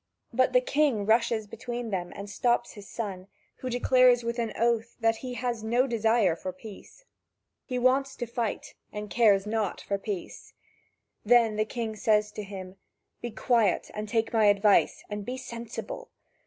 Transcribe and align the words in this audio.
But 0.33 0.51
the 0.53 0.61
king 0.61 1.05
rushes 1.05 1.45
between 1.45 1.91
them 1.91 2.11
and 2.15 2.27
stops 2.27 2.71
his 2.71 2.87
son, 2.89 3.27
who 3.57 3.69
declares 3.69 4.23
with 4.23 4.39
an 4.39 4.51
oath 4.55 4.95
that 4.99 5.17
he 5.17 5.35
has 5.35 5.63
no 5.63 5.85
desire 5.85 6.35
for 6.35 6.51
peace. 6.51 7.05
He 7.67 7.77
wants 7.77 8.15
to 8.15 8.25
fight, 8.25 8.73
and 8.91 9.11
cares 9.11 9.45
not 9.45 9.79
for 9.79 9.99
peace. 9.99 10.53
Then 11.23 11.55
the 11.55 11.65
king 11.65 11.95
says 11.95 12.31
to 12.31 12.41
him: 12.41 12.77
"Be 13.21 13.29
quiet, 13.29 13.91
and 13.93 14.09
take 14.09 14.33
my 14.33 14.45
advice, 14.45 15.03
and 15.07 15.23
be 15.23 15.37
sensible. 15.37 16.09